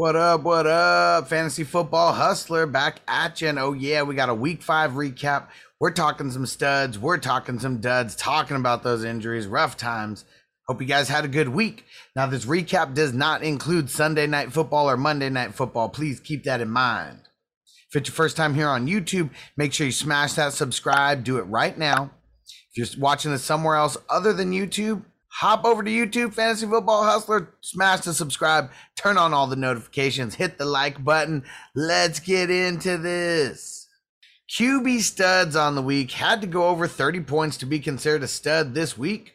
What 0.00 0.16
up? 0.16 0.44
What 0.44 0.66
up? 0.66 1.28
Fantasy 1.28 1.62
football 1.62 2.14
hustler 2.14 2.64
back 2.64 3.00
at 3.06 3.42
you. 3.42 3.48
And 3.48 3.58
oh, 3.58 3.74
yeah, 3.74 4.00
we 4.00 4.14
got 4.14 4.30
a 4.30 4.34
week 4.34 4.62
five 4.62 4.92
recap. 4.92 5.48
We're 5.78 5.90
talking 5.90 6.30
some 6.30 6.46
studs. 6.46 6.98
We're 6.98 7.18
talking 7.18 7.58
some 7.58 7.82
duds, 7.82 8.16
talking 8.16 8.56
about 8.56 8.82
those 8.82 9.04
injuries, 9.04 9.46
rough 9.46 9.76
times. 9.76 10.24
Hope 10.66 10.80
you 10.80 10.86
guys 10.86 11.10
had 11.10 11.26
a 11.26 11.28
good 11.28 11.50
week. 11.50 11.84
Now, 12.16 12.26
this 12.28 12.46
recap 12.46 12.94
does 12.94 13.12
not 13.12 13.42
include 13.42 13.90
Sunday 13.90 14.26
night 14.26 14.54
football 14.54 14.88
or 14.88 14.96
Monday 14.96 15.28
night 15.28 15.52
football. 15.52 15.90
Please 15.90 16.18
keep 16.18 16.44
that 16.44 16.62
in 16.62 16.70
mind. 16.70 17.18
If 17.90 17.96
it's 17.96 18.08
your 18.08 18.14
first 18.14 18.38
time 18.38 18.54
here 18.54 18.68
on 18.68 18.86
YouTube, 18.86 19.28
make 19.58 19.74
sure 19.74 19.84
you 19.84 19.92
smash 19.92 20.32
that 20.32 20.54
subscribe. 20.54 21.24
Do 21.24 21.36
it 21.36 21.42
right 21.42 21.76
now. 21.76 22.10
If 22.72 22.78
you're 22.94 23.02
watching 23.02 23.32
this 23.32 23.44
somewhere 23.44 23.76
else 23.76 23.98
other 24.08 24.32
than 24.32 24.52
YouTube, 24.52 25.02
hop 25.30 25.64
over 25.64 25.82
to 25.82 25.90
YouTube, 25.90 26.34
Fantasy 26.34 26.66
Football 26.66 27.04
Hustler, 27.04 27.54
smash 27.60 28.00
the 28.00 28.12
subscribe, 28.12 28.70
turn 28.96 29.16
on 29.16 29.32
all 29.32 29.46
the 29.46 29.56
notifications, 29.56 30.34
hit 30.34 30.58
the 30.58 30.64
like 30.64 31.02
button. 31.02 31.44
Let's 31.74 32.20
get 32.20 32.50
into 32.50 32.98
this. 32.98 33.88
QB 34.50 35.00
studs 35.00 35.54
on 35.54 35.76
the 35.76 35.82
week 35.82 36.10
had 36.10 36.40
to 36.40 36.46
go 36.46 36.66
over 36.66 36.88
30 36.88 37.20
points 37.20 37.56
to 37.58 37.66
be 37.66 37.78
considered 37.78 38.24
a 38.24 38.28
stud 38.28 38.74
this 38.74 38.98
week. 38.98 39.34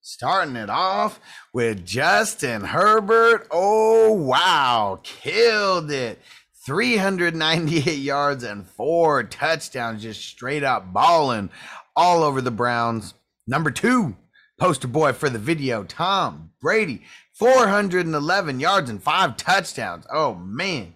Starting 0.00 0.56
it 0.56 0.70
off 0.70 1.18
with 1.52 1.84
Justin 1.84 2.62
Herbert. 2.62 3.48
Oh, 3.50 4.12
wow. 4.12 5.00
Killed 5.02 5.90
it. 5.90 6.20
398 6.64 7.98
yards 7.98 8.44
and 8.44 8.66
four 8.66 9.24
touchdowns, 9.24 10.02
just 10.02 10.24
straight 10.24 10.62
up 10.62 10.92
balling 10.92 11.50
all 11.96 12.22
over 12.22 12.40
the 12.40 12.50
Browns. 12.50 13.14
Number 13.46 13.70
two, 13.70 14.16
poster 14.58 14.88
boy 14.88 15.12
for 15.12 15.30
the 15.30 15.38
video, 15.38 15.84
Tom 15.84 16.50
Brady, 16.60 17.02
411 17.32 18.60
yards 18.60 18.90
and 18.90 19.02
five 19.02 19.36
touchdowns. 19.36 20.06
Oh, 20.12 20.34
man. 20.34 20.94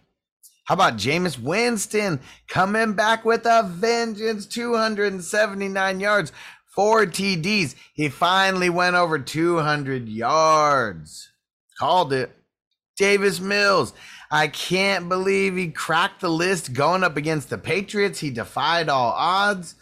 How 0.65 0.75
about 0.75 0.97
Jameis 0.97 1.39
Winston 1.39 2.21
coming 2.49 2.95
back 2.95 3.25
with 3.25 3.47
a 3.47 3.63
vengeance, 3.65 4.47
279 4.47 6.01
yards, 6.01 6.33
four 6.67 7.07
TDs. 7.07 7.75
He 7.95 8.09
finally 8.09 8.71
went 8.71 8.97
over 8.97 9.19
200 9.19 10.09
yards. 10.09 11.31
Called 11.79 12.13
it. 12.13 12.31
Davis 12.97 13.41
Mills. 13.41 13.93
I 14.31 14.49
can't 14.49 15.09
believe 15.09 15.57
he 15.57 15.69
cracked 15.69 16.21
the 16.21 16.31
list 16.31 16.73
going 16.73 17.03
up 17.05 17.17
against 17.17 17.51
the 17.51 17.59
Patriots. 17.59 18.21
He 18.21 18.31
defied 18.31 18.89
all 18.89 19.13
odds. 19.13 19.75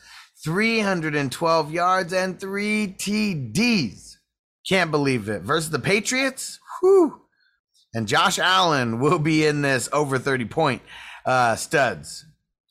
312 0.44 1.72
yards 1.72 2.12
and 2.12 2.38
three 2.38 2.94
TDs. 2.98 4.16
Can't 4.68 4.90
believe 4.90 5.28
it. 5.28 5.42
Versus 5.42 5.70
the 5.70 5.78
Patriots? 5.78 6.58
Whew. 6.80 7.22
And 7.92 8.06
Josh 8.06 8.38
Allen 8.38 9.00
will 9.00 9.18
be 9.18 9.46
in 9.46 9.62
this 9.62 9.88
over 9.92 10.18
30 10.18 10.44
point 10.46 10.82
uh, 11.26 11.56
studs. 11.56 12.24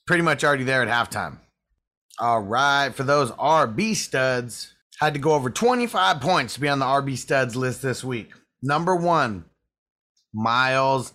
Pretty 0.08 0.24
much 0.24 0.44
already 0.44 0.64
there 0.64 0.82
at 0.82 0.88
halftime. 0.88 1.38
All 2.20 2.42
right. 2.42 2.94
For 2.94 3.04
those 3.04 3.32
RB 3.32 3.96
studs, 3.96 4.74
had 5.00 5.14
to 5.14 5.20
go 5.20 5.34
over 5.34 5.50
25 5.50 6.20
points 6.20 6.56
to 6.56 6.60
be 6.60 6.68
on 6.68 6.80
the 6.80 6.86
RB 6.86 7.18
studs 7.18 7.56
list 7.56 7.82
this 7.82 8.04
week. 8.04 8.32
Number 8.62 8.96
one, 8.96 9.46
Myles 10.34 11.14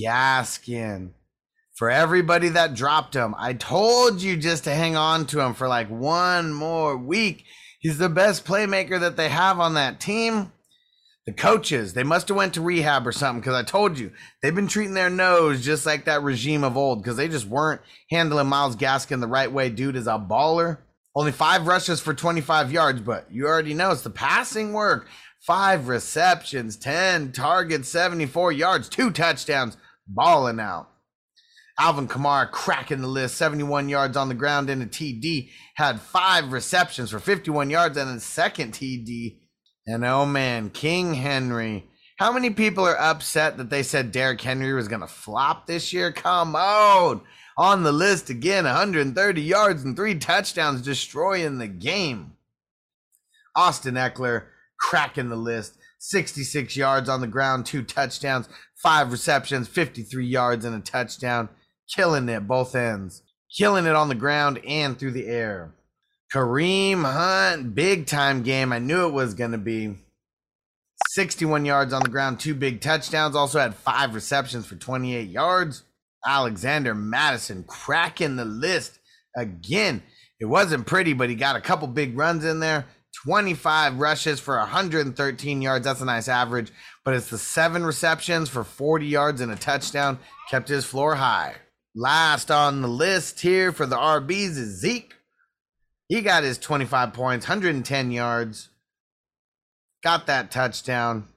Gaskin. 0.00 1.10
For 1.80 1.88
everybody 1.88 2.50
that 2.50 2.74
dropped 2.74 3.14
him, 3.14 3.34
I 3.38 3.54
told 3.54 4.20
you 4.20 4.36
just 4.36 4.64
to 4.64 4.74
hang 4.74 4.96
on 4.96 5.24
to 5.28 5.40
him 5.40 5.54
for 5.54 5.66
like 5.66 5.88
one 5.88 6.52
more 6.52 6.94
week. 6.94 7.46
He's 7.78 7.96
the 7.96 8.10
best 8.10 8.44
playmaker 8.44 9.00
that 9.00 9.16
they 9.16 9.30
have 9.30 9.58
on 9.58 9.72
that 9.72 9.98
team. 9.98 10.52
The 11.24 11.32
coaches, 11.32 11.94
they 11.94 12.02
must 12.02 12.28
have 12.28 12.36
went 12.36 12.52
to 12.52 12.60
rehab 12.60 13.06
or 13.06 13.12
something 13.12 13.40
because 13.40 13.54
I 13.54 13.62
told 13.62 13.98
you 13.98 14.12
they've 14.42 14.54
been 14.54 14.68
treating 14.68 14.92
their 14.92 15.08
nose 15.08 15.64
just 15.64 15.86
like 15.86 16.04
that 16.04 16.22
regime 16.22 16.64
of 16.64 16.76
old 16.76 17.02
because 17.02 17.16
they 17.16 17.28
just 17.28 17.46
weren't 17.46 17.80
handling 18.10 18.48
Myles 18.48 18.76
Gaskin 18.76 19.20
the 19.20 19.26
right 19.26 19.50
way. 19.50 19.70
Dude 19.70 19.96
is 19.96 20.06
a 20.06 20.18
baller. 20.18 20.80
Only 21.16 21.32
five 21.32 21.66
rushes 21.66 21.98
for 21.98 22.12
25 22.12 22.70
yards, 22.70 23.00
but 23.00 23.26
you 23.30 23.46
already 23.46 23.72
know 23.72 23.92
it's 23.92 24.02
the 24.02 24.10
passing 24.10 24.74
work. 24.74 25.08
Five 25.46 25.88
receptions, 25.88 26.76
10 26.76 27.32
targets, 27.32 27.88
74 27.88 28.52
yards, 28.52 28.86
two 28.90 29.10
touchdowns, 29.10 29.78
balling 30.06 30.60
out. 30.60 30.90
Alvin 31.80 32.06
Kamara 32.06 32.50
cracking 32.50 33.00
the 33.00 33.06
list, 33.08 33.36
71 33.38 33.88
yards 33.88 34.14
on 34.14 34.28
the 34.28 34.34
ground 34.34 34.68
in 34.68 34.82
a 34.82 34.86
TD, 34.86 35.48
had 35.76 35.98
five 35.98 36.52
receptions 36.52 37.10
for 37.10 37.18
51 37.18 37.70
yards 37.70 37.96
and 37.96 38.18
a 38.18 38.20
second 38.20 38.74
TD. 38.74 39.38
And 39.86 40.04
oh 40.04 40.26
man, 40.26 40.68
King 40.68 41.14
Henry. 41.14 41.86
How 42.18 42.32
many 42.32 42.50
people 42.50 42.84
are 42.84 43.00
upset 43.00 43.56
that 43.56 43.70
they 43.70 43.82
said 43.82 44.12
Derrick 44.12 44.42
Henry 44.42 44.74
was 44.74 44.88
going 44.88 45.00
to 45.00 45.06
flop 45.06 45.66
this 45.66 45.90
year? 45.90 46.12
Come 46.12 46.54
on. 46.54 47.22
On 47.56 47.82
the 47.82 47.92
list 47.92 48.28
again, 48.28 48.64
130 48.64 49.40
yards 49.40 49.82
and 49.82 49.96
three 49.96 50.16
touchdowns, 50.16 50.82
destroying 50.82 51.56
the 51.56 51.66
game. 51.66 52.34
Austin 53.56 53.94
Ekeler 53.94 54.44
cracking 54.78 55.30
the 55.30 55.36
list. 55.36 55.78
66 55.98 56.76
yards 56.76 57.08
on 57.08 57.22
the 57.22 57.26
ground, 57.26 57.64
two 57.64 57.82
touchdowns, 57.82 58.50
five 58.74 59.12
receptions, 59.12 59.68
53 59.68 60.26
yards, 60.26 60.64
and 60.66 60.74
a 60.74 60.80
touchdown 60.80 61.48
killing 61.94 62.28
it 62.28 62.46
both 62.46 62.74
ends, 62.74 63.22
killing 63.54 63.86
it 63.86 63.94
on 63.94 64.08
the 64.08 64.14
ground 64.14 64.60
and 64.66 64.98
through 64.98 65.12
the 65.12 65.26
air. 65.26 65.74
Kareem 66.32 67.02
Hunt, 67.02 67.74
big 67.74 68.06
time 68.06 68.42
game. 68.42 68.72
I 68.72 68.78
knew 68.78 69.06
it 69.06 69.12
was 69.12 69.34
going 69.34 69.52
to 69.52 69.58
be 69.58 69.96
61 71.08 71.64
yards 71.64 71.92
on 71.92 72.02
the 72.02 72.08
ground, 72.08 72.38
two 72.38 72.54
big 72.54 72.80
touchdowns. 72.80 73.34
Also 73.34 73.58
had 73.58 73.74
five 73.74 74.14
receptions 74.14 74.66
for 74.66 74.76
28 74.76 75.28
yards. 75.28 75.82
Alexander 76.24 76.94
Mattison 76.94 77.64
cracking 77.64 78.36
the 78.36 78.44
list 78.44 78.98
again. 79.36 80.02
It 80.38 80.44
wasn't 80.46 80.86
pretty, 80.86 81.12
but 81.12 81.30
he 81.30 81.34
got 81.34 81.56
a 81.56 81.60
couple 81.60 81.88
big 81.88 82.16
runs 82.16 82.44
in 82.44 82.60
there. 82.60 82.86
25 83.24 83.98
rushes 83.98 84.38
for 84.38 84.56
113 84.56 85.62
yards. 85.62 85.84
That's 85.84 86.00
a 86.00 86.04
nice 86.04 86.28
average, 86.28 86.70
but 87.04 87.14
it's 87.14 87.28
the 87.28 87.38
seven 87.38 87.84
receptions 87.84 88.48
for 88.48 88.62
40 88.62 89.06
yards 89.06 89.40
and 89.40 89.50
a 89.50 89.56
touchdown 89.56 90.18
kept 90.48 90.68
his 90.68 90.84
floor 90.84 91.16
high. 91.16 91.56
Last 91.94 92.50
on 92.50 92.82
the 92.82 92.88
list 92.88 93.40
here 93.40 93.72
for 93.72 93.86
the 93.86 93.96
RBs 93.96 94.56
is 94.56 94.80
Zeke. 94.80 95.14
He 96.08 96.22
got 96.22 96.44
his 96.44 96.58
25 96.58 97.12
points, 97.12 97.48
110 97.48 98.10
yards. 98.10 98.68
Got 100.02 100.26
that 100.26 100.50
touchdown. 100.50 101.28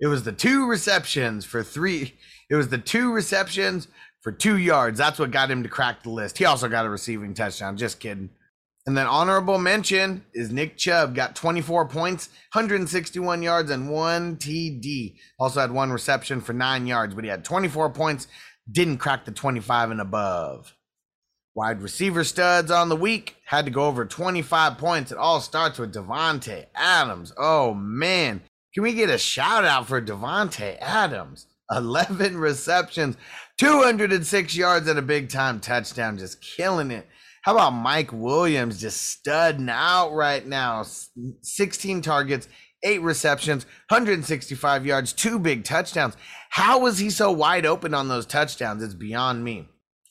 It 0.00 0.06
was 0.06 0.24
the 0.24 0.32
two 0.32 0.66
receptions 0.66 1.44
for 1.44 1.62
three. 1.62 2.14
It 2.48 2.54
was 2.54 2.68
the 2.68 2.78
two 2.78 3.12
receptions 3.12 3.88
for 4.20 4.32
two 4.32 4.56
yards. 4.56 4.98
That's 4.98 5.18
what 5.18 5.30
got 5.30 5.50
him 5.50 5.62
to 5.62 5.68
crack 5.68 6.02
the 6.02 6.10
list. 6.10 6.38
He 6.38 6.44
also 6.46 6.68
got 6.68 6.86
a 6.86 6.90
receiving 6.90 7.34
touchdown. 7.34 7.76
Just 7.76 8.00
kidding. 8.00 8.30
And 8.86 8.96
then 8.96 9.06
honorable 9.06 9.58
mention 9.58 10.24
is 10.32 10.50
Nick 10.50 10.78
Chubb 10.78 11.14
got 11.14 11.36
24 11.36 11.86
points, 11.88 12.28
161 12.52 13.42
yards, 13.42 13.70
and 13.70 13.90
one 13.90 14.36
TD. 14.36 15.16
Also 15.38 15.60
had 15.60 15.70
one 15.70 15.92
reception 15.92 16.40
for 16.40 16.54
nine 16.54 16.86
yards, 16.86 17.14
but 17.14 17.24
he 17.24 17.30
had 17.30 17.44
24 17.44 17.90
points, 17.90 18.26
didn't 18.70 18.98
crack 18.98 19.24
the 19.24 19.32
25 19.32 19.90
and 19.90 20.00
above. 20.00 20.76
Wide 21.54 21.82
receiver 21.82 22.22
studs 22.24 22.70
on 22.70 22.88
the 22.88 22.96
week 22.96 23.36
had 23.44 23.64
to 23.64 23.70
go 23.70 23.86
over 23.86 24.04
25 24.04 24.78
points. 24.78 25.10
It 25.10 25.18
all 25.18 25.40
starts 25.40 25.78
with 25.78 25.92
Davante 25.92 26.66
Adams. 26.74 27.32
Oh 27.36 27.74
man, 27.74 28.40
can 28.72 28.82
we 28.84 28.94
get 28.94 29.10
a 29.10 29.18
shout 29.18 29.64
out 29.64 29.88
for 29.88 30.00
Davante 30.00 30.78
Adams? 30.80 31.46
11 31.72 32.36
receptions, 32.36 33.16
206 33.58 34.56
yards 34.56 34.88
and 34.88 34.98
a 34.98 35.02
big 35.02 35.28
time 35.28 35.60
touchdown, 35.60 36.18
just 36.18 36.40
killing 36.40 36.90
it. 36.90 37.06
How 37.42 37.52
about 37.52 37.70
Mike 37.70 38.10
Williams 38.12 38.80
just 38.80 39.00
studding 39.02 39.68
out 39.70 40.12
right 40.12 40.46
now? 40.46 40.84
16 41.42 42.02
targets, 42.02 42.48
eight 42.82 43.02
receptions, 43.02 43.64
165 43.88 44.86
yards, 44.86 45.12
two 45.12 45.38
big 45.38 45.64
touchdowns. 45.64 46.16
How 46.50 46.80
was 46.80 46.98
he 46.98 47.10
so 47.10 47.30
wide 47.30 47.66
open 47.66 47.94
on 47.94 48.08
those 48.08 48.26
touchdowns? 48.26 48.82
It's 48.82 48.94
beyond 48.94 49.44
me. 49.44 49.68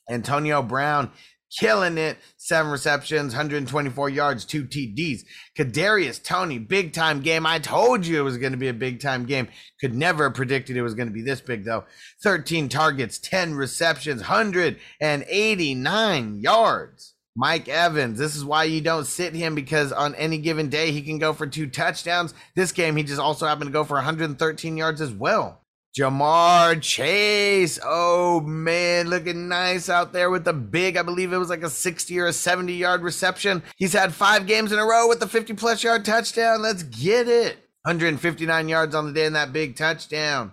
Antonio 0.10 0.62
Brown 0.62 1.12
killing 1.58 1.98
it. 1.98 2.18
Seven 2.38 2.72
receptions, 2.72 3.34
124 3.34 4.10
yards, 4.10 4.46
two 4.46 4.66
TDs. 4.66 5.22
Kadarius 5.58 6.24
Toney, 6.24 6.60
big 6.60 6.94
time 6.94 7.22
game. 7.22 7.46
I 7.46 7.60
told 7.60 8.06
you 8.06 8.20
it 8.20 8.24
was 8.24 8.38
going 8.38 8.54
to 8.54 8.58
be 8.58 8.70
a 8.70 8.74
big 8.74 9.00
time 9.00 9.26
game. 9.26 9.48
Could 9.82 9.94
never 9.94 10.26
have 10.26 10.36
predicted 10.36 10.76
it 10.78 10.82
was 10.82 10.96
going 10.96 11.08
to 11.08 11.14
be 11.14 11.22
this 11.22 11.42
big 11.42 11.66
though. 11.66 11.86
13 12.24 12.70
targets, 12.70 13.20
10 13.20 13.56
receptions, 13.56 14.22
189 14.22 16.40
yards. 16.40 17.16
Mike 17.40 17.70
Evans, 17.70 18.20
this 18.20 18.36
is 18.36 18.44
why 18.44 18.66
you 18.66 18.82
don't 18.82 19.06
sit 19.06 19.34
him 19.34 19.56
because 19.56 19.94
on 19.94 20.14
any 20.16 20.38
given 20.40 20.68
day 20.68 20.92
he 20.92 21.02
can 21.02 21.18
go 21.20 21.32
for 21.32 21.48
two 21.48 21.68
touchdowns. 21.68 22.34
This 22.54 22.74
game 22.74 22.98
he 22.98 23.04
just 23.04 23.22
also 23.22 23.48
happened 23.48 23.70
to 23.70 23.72
go 23.72 23.86
for 23.86 23.94
113 23.94 24.76
yards 24.76 25.00
as 25.00 25.14
well. 25.14 25.62
Ja'Marr 25.98 26.82
Chase. 26.82 27.80
Oh 27.82 28.42
man, 28.42 29.08
looking 29.08 29.48
nice 29.48 29.88
out 29.88 30.12
there 30.12 30.30
with 30.30 30.44
the 30.44 30.52
big, 30.52 30.98
I 30.98 31.02
believe 31.02 31.32
it 31.32 31.38
was 31.38 31.50
like 31.50 31.64
a 31.64 31.70
60 31.70 32.20
or 32.20 32.26
a 32.26 32.34
70 32.34 32.74
yard 32.74 33.04
reception. 33.04 33.64
He's 33.78 33.94
had 33.94 34.14
five 34.14 34.46
games 34.46 34.74
in 34.74 34.80
a 34.80 34.86
row 34.86 35.08
with 35.08 35.22
the 35.22 35.28
50 35.28 35.54
plus 35.54 35.82
yard 35.82 36.04
touchdown. 36.04 36.62
Let's 36.62 36.84
get 36.84 37.30
it. 37.30 37.56
159 37.84 38.68
yards 38.68 38.94
on 38.94 39.06
the 39.06 39.14
day 39.14 39.26
in 39.26 39.32
that 39.32 39.54
big 39.54 39.78
touchdown. 39.78 40.52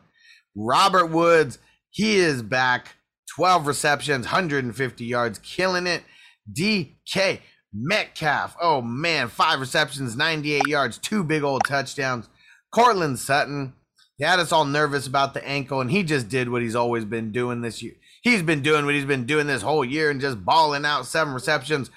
Robert 0.55 1.06
Woods, 1.06 1.59
he 1.91 2.15
is 2.15 2.43
back. 2.43 2.94
12 3.35 3.67
receptions, 3.67 4.27
150 4.27 5.05
yards, 5.05 5.41
killing 5.41 5.88
it. 5.88 6.05
DK 6.53 7.41
Metcalf, 7.73 8.57
oh 8.61 8.81
man, 8.81 9.29
five 9.29 9.61
receptions, 9.61 10.17
98 10.17 10.67
yards, 10.67 10.99
two 10.99 11.23
big 11.23 11.43
old 11.43 11.63
touchdowns. 11.67 12.29
Courtland 12.73 13.19
Sutton, 13.19 13.75
he 14.17 14.25
had 14.25 14.39
us 14.39 14.53
all 14.53 14.65
nervous 14.65 15.07
about 15.07 15.35
the 15.35 15.47
ankle, 15.47 15.81
and 15.81 15.91
he 15.91 16.03
just 16.03 16.29
did 16.29 16.49
what 16.49 16.63
he's 16.63 16.77
always 16.77 17.05
been 17.05 17.33
doing 17.33 17.61
this 17.61 17.83
year. 17.83 17.95
He's 18.23 18.43
been 18.43 18.63
doing 18.63 18.87
what 18.87 18.95
he's 18.95 19.05
been 19.05 19.27
doing 19.27 19.47
this 19.47 19.63
whole 19.63 19.85
year 19.85 20.11
and 20.11 20.21
just 20.21 20.45
balling 20.45 20.85
out 20.85 21.07
seven 21.07 21.35
receptions, 21.35 21.91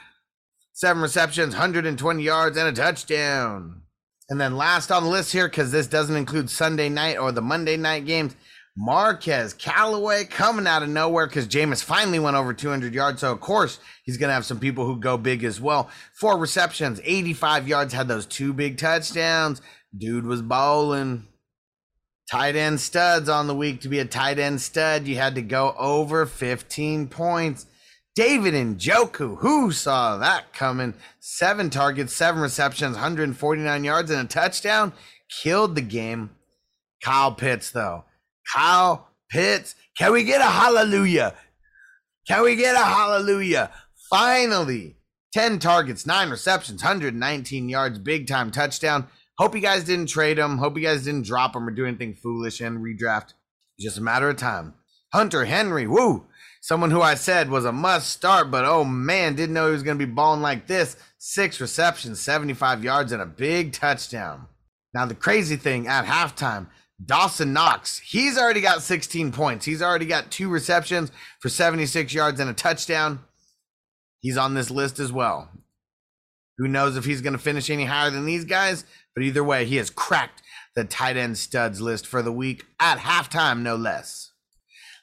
seven 0.73 1.01
receptions, 1.01 1.53
120 1.53 2.21
yards, 2.21 2.57
and 2.57 2.67
a 2.67 2.73
touchdown. 2.73 3.81
And 4.29 4.39
then 4.39 4.57
last 4.57 4.91
on 4.91 5.03
the 5.03 5.09
list 5.09 5.31
here, 5.31 5.47
because 5.47 5.71
this 5.71 5.87
doesn't 5.87 6.15
include 6.15 6.49
Sunday 6.49 6.89
night 6.89 7.17
or 7.17 7.31
the 7.31 7.41
Monday 7.41 7.77
night 7.77 8.05
games, 8.05 8.35
Marquez 8.81 9.53
Callaway 9.53 10.23
coming 10.23 10.65
out 10.65 10.83
of 10.83 10.87
nowhere 10.87 11.27
because 11.27 11.49
Jameis 11.49 11.83
finally 11.83 12.17
went 12.17 12.37
over 12.37 12.53
200 12.53 12.93
yards. 12.93 13.19
So, 13.19 13.29
of 13.29 13.41
course, 13.41 13.77
he's 14.05 14.15
going 14.15 14.29
to 14.29 14.33
have 14.33 14.45
some 14.45 14.57
people 14.57 14.85
who 14.85 14.95
go 14.95 15.17
big 15.17 15.43
as 15.43 15.59
well. 15.59 15.89
Four 16.13 16.37
receptions, 16.37 17.01
85 17.03 17.67
yards, 17.67 17.93
had 17.93 18.07
those 18.07 18.25
two 18.25 18.53
big 18.53 18.77
touchdowns. 18.77 19.61
Dude 19.97 20.25
was 20.25 20.41
bowling. 20.41 21.27
Tight 22.31 22.55
end 22.55 22.79
studs 22.79 23.27
on 23.27 23.47
the 23.47 23.55
week. 23.55 23.81
To 23.81 23.89
be 23.89 23.99
a 23.99 24.05
tight 24.05 24.39
end 24.39 24.61
stud, 24.61 25.07
you 25.07 25.17
had 25.17 25.35
to 25.35 25.41
go 25.41 25.75
over 25.77 26.25
15 26.25 27.09
points. 27.09 27.65
David 28.15 28.53
Njoku, 28.53 29.39
who 29.39 29.73
saw 29.73 30.15
that 30.19 30.53
coming? 30.53 30.93
Seven 31.19 31.69
targets, 31.69 32.15
seven 32.15 32.41
receptions, 32.41 32.93
149 32.95 33.83
yards, 33.83 34.09
and 34.09 34.21
a 34.21 34.29
touchdown. 34.29 34.93
Killed 35.43 35.75
the 35.75 35.81
game. 35.81 36.29
Kyle 37.03 37.33
Pitts, 37.33 37.71
though. 37.71 38.05
Kyle 38.53 39.09
Pitts. 39.29 39.75
Can 39.97 40.11
we 40.11 40.23
get 40.23 40.41
a 40.41 40.45
hallelujah? 40.45 41.35
Can 42.27 42.43
we 42.43 42.55
get 42.55 42.75
a 42.75 42.83
hallelujah? 42.83 43.71
Finally, 44.09 44.95
10 45.33 45.59
targets, 45.59 46.05
nine 46.05 46.29
receptions, 46.29 46.81
119 46.83 47.69
yards, 47.69 47.99
big 47.99 48.27
time 48.27 48.51
touchdown. 48.51 49.07
Hope 49.37 49.55
you 49.55 49.61
guys 49.61 49.83
didn't 49.83 50.07
trade 50.09 50.37
him. 50.37 50.57
Hope 50.57 50.75
you 50.77 50.83
guys 50.83 51.03
didn't 51.03 51.25
drop 51.25 51.55
him 51.55 51.67
or 51.67 51.71
do 51.71 51.85
anything 51.85 52.13
foolish 52.15 52.59
and 52.59 52.79
redraft. 52.79 53.33
Just 53.79 53.97
a 53.97 54.01
matter 54.01 54.29
of 54.29 54.37
time. 54.37 54.73
Hunter 55.13 55.45
Henry, 55.45 55.87
woo. 55.87 56.25
Someone 56.61 56.91
who 56.91 57.01
I 57.01 57.15
said 57.15 57.49
was 57.49 57.65
a 57.65 57.71
must 57.71 58.09
start, 58.09 58.51
but 58.51 58.65
oh 58.65 58.83
man, 58.83 59.35
didn't 59.35 59.53
know 59.53 59.67
he 59.67 59.73
was 59.73 59.83
going 59.83 59.97
to 59.97 60.05
be 60.05 60.11
balling 60.11 60.41
like 60.41 60.67
this. 60.67 60.97
Six 61.17 61.61
receptions, 61.61 62.19
75 62.19 62.83
yards, 62.83 63.11
and 63.11 63.21
a 63.21 63.25
big 63.25 63.71
touchdown. 63.71 64.47
Now, 64.93 65.05
the 65.05 65.15
crazy 65.15 65.55
thing 65.55 65.87
at 65.87 66.05
halftime, 66.05 66.67
Dawson 67.03 67.53
Knox, 67.53 67.99
he's 67.99 68.37
already 68.37 68.61
got 68.61 68.81
16 68.81 69.31
points. 69.31 69.65
He's 69.65 69.81
already 69.81 70.05
got 70.05 70.31
two 70.31 70.49
receptions 70.49 71.11
for 71.39 71.49
76 71.49 72.13
yards 72.13 72.39
and 72.39 72.49
a 72.49 72.53
touchdown. 72.53 73.19
He's 74.19 74.37
on 74.37 74.53
this 74.53 74.69
list 74.69 74.99
as 74.99 75.11
well. 75.11 75.49
Who 76.57 76.67
knows 76.67 76.97
if 76.97 77.05
he's 77.05 77.21
going 77.21 77.33
to 77.33 77.39
finish 77.39 77.69
any 77.69 77.85
higher 77.85 78.09
than 78.09 78.25
these 78.25 78.43
guys? 78.43 78.83
But 79.15 79.23
either 79.23 79.43
way, 79.43 79.65
he 79.65 79.77
has 79.77 79.89
cracked 79.89 80.41
the 80.75 80.83
tight 80.83 81.15
end 81.15 81.37
studs 81.37 81.79
list 81.79 82.05
for 82.05 82.21
the 82.21 82.33
week 82.33 82.65
at 82.79 82.99
halftime, 82.99 83.61
no 83.61 83.75
less. 83.75 84.31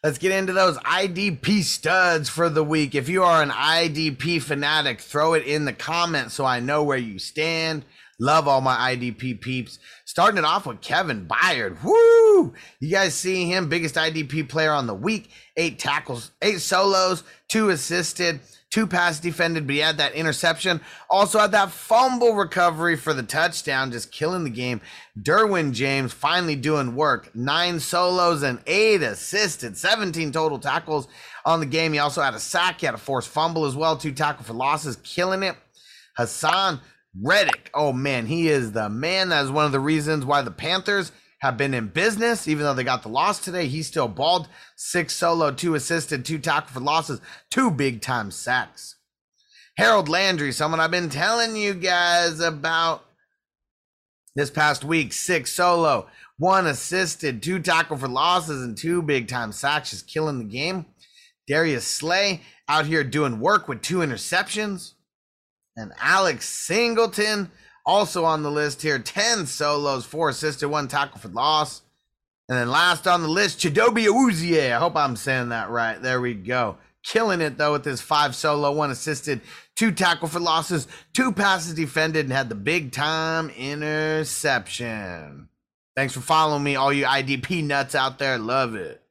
Let's 0.04 0.18
get 0.18 0.32
into 0.32 0.52
those 0.52 0.76
IDP 0.78 1.62
studs 1.62 2.28
for 2.28 2.48
the 2.48 2.62
week. 2.62 2.94
If 2.94 3.08
you 3.08 3.24
are 3.24 3.42
an 3.42 3.50
IDP 3.50 4.40
fanatic, 4.42 5.00
throw 5.00 5.32
it 5.32 5.46
in 5.46 5.64
the 5.64 5.72
comments 5.72 6.34
so 6.34 6.44
I 6.44 6.60
know 6.60 6.82
where 6.82 6.98
you 6.98 7.18
stand. 7.18 7.84
Love 8.18 8.48
all 8.48 8.60
my 8.60 8.94
IDP 8.94 9.40
peeps. 9.40 9.78
Starting 10.04 10.38
it 10.38 10.44
off 10.44 10.66
with 10.66 10.80
Kevin 10.80 11.26
Byard. 11.26 11.82
Woo! 11.84 12.54
You 12.80 12.90
guys 12.90 13.14
see 13.14 13.46
him, 13.46 13.68
biggest 13.68 13.94
IDP 13.94 14.48
player 14.48 14.72
on 14.72 14.86
the 14.86 14.94
week. 14.94 15.30
Eight 15.56 15.78
tackles, 15.78 16.30
eight 16.42 16.60
solos, 16.60 17.24
two 17.48 17.70
assisted 17.70 18.40
two 18.76 18.86
pass 18.86 19.20
defended, 19.20 19.66
but 19.66 19.72
he 19.72 19.80
had 19.80 19.96
that 19.96 20.12
interception. 20.12 20.78
Also 21.08 21.38
had 21.38 21.52
that 21.52 21.70
fumble 21.70 22.34
recovery 22.34 22.94
for 22.94 23.14
the 23.14 23.22
touchdown, 23.22 23.90
just 23.90 24.12
killing 24.12 24.44
the 24.44 24.50
game. 24.50 24.82
Derwin 25.18 25.72
James 25.72 26.12
finally 26.12 26.56
doing 26.56 26.94
work. 26.94 27.34
Nine 27.34 27.80
solos 27.80 28.42
and 28.42 28.60
eight 28.66 29.02
assisted, 29.02 29.78
17 29.78 30.30
total 30.30 30.58
tackles 30.58 31.08
on 31.46 31.60
the 31.60 31.64
game. 31.64 31.94
He 31.94 31.98
also 31.98 32.20
had 32.20 32.34
a 32.34 32.38
sack, 32.38 32.80
he 32.80 32.86
had 32.86 32.94
a 32.94 32.98
forced 32.98 33.30
fumble 33.30 33.64
as 33.64 33.74
well, 33.74 33.96
two 33.96 34.12
tackle 34.12 34.44
for 34.44 34.52
losses, 34.52 34.96
killing 34.96 35.42
it. 35.42 35.56
Haason 36.18 36.80
Reddick, 37.22 37.70
oh 37.74 37.92
man, 37.92 38.26
he 38.26 38.48
is 38.48 38.72
the 38.72 38.88
man. 38.88 39.30
That 39.30 39.44
is 39.44 39.50
one 39.50 39.66
of 39.66 39.72
the 39.72 39.80
reasons 39.80 40.24
why 40.24 40.42
the 40.42 40.50
Panthers 40.50 41.12
have 41.40 41.56
been 41.56 41.74
in 41.74 41.88
business, 41.88 42.48
even 42.48 42.64
though 42.64 42.74
they 42.74 42.84
got 42.84 43.02
the 43.02 43.08
loss 43.08 43.38
today. 43.38 43.66
He 43.66 43.82
still 43.82 44.08
balled 44.08 44.48
six 44.76 45.14
solo, 45.14 45.50
two 45.50 45.74
assisted, 45.74 46.24
two 46.24 46.38
tackle 46.38 46.74
for 46.74 46.80
losses, 46.80 47.20
two 47.50 47.70
big 47.70 48.00
time 48.00 48.30
sacks. 48.30 48.96
Harold 49.76 50.08
Landry, 50.08 50.52
someone 50.52 50.80
I've 50.80 50.90
been 50.90 51.10
telling 51.10 51.54
you 51.54 51.74
guys 51.74 52.40
about 52.40 53.04
this 54.34 54.50
past 54.50 54.84
week, 54.84 55.12
six 55.12 55.52
solo, 55.52 56.08
one 56.38 56.66
assisted, 56.66 57.42
two 57.42 57.58
tackle 57.60 57.96
for 57.96 58.08
losses, 58.08 58.62
and 58.62 58.76
two 58.76 59.02
big 59.02 59.28
time 59.28 59.52
sacks, 59.52 59.90
just 59.90 60.08
killing 60.08 60.38
the 60.38 60.44
game. 60.44 60.86
Darius 61.46 61.86
Slay 61.86 62.42
out 62.68 62.86
here 62.86 63.04
doing 63.04 63.38
work 63.38 63.68
with 63.68 63.82
two 63.82 63.98
interceptions. 63.98 64.92
And 65.76 65.92
Alex 66.00 66.48
Singleton 66.48 67.50
also 67.84 68.24
on 68.24 68.42
the 68.42 68.50
list 68.50 68.82
here 68.82 68.98
10 68.98 69.46
solos, 69.46 70.04
four 70.04 70.30
assisted, 70.30 70.68
one 70.68 70.88
tackle 70.88 71.20
for 71.20 71.28
loss. 71.28 71.82
And 72.48 72.58
then 72.58 72.70
last 72.70 73.06
on 73.06 73.22
the 73.22 73.28
list, 73.28 73.58
Chidobe 73.60 74.06
Awuzie. 74.06 74.72
I 74.72 74.78
hope 74.78 74.96
I'm 74.96 75.16
saying 75.16 75.50
that 75.50 75.68
right. 75.70 76.00
There 76.00 76.20
we 76.20 76.34
go. 76.34 76.78
Killing 77.02 77.40
it 77.40 77.58
though 77.58 77.72
with 77.72 77.84
his 77.84 78.00
five 78.00 78.34
solo, 78.34 78.72
one 78.72 78.90
assisted, 78.90 79.40
two 79.76 79.92
tackle 79.92 80.28
for 80.28 80.40
losses, 80.40 80.88
two 81.12 81.32
passes 81.32 81.74
defended, 81.74 82.26
and 82.26 82.32
had 82.32 82.48
the 82.48 82.54
big 82.54 82.92
time 82.92 83.50
interception. 83.50 85.48
Thanks 85.94 86.14
for 86.14 86.20
following 86.20 86.62
me, 86.62 86.76
all 86.76 86.92
you 86.92 87.04
IDP 87.04 87.64
nuts 87.64 87.94
out 87.94 88.18
there. 88.18 88.38
Love 88.38 88.74
it. 88.74 89.02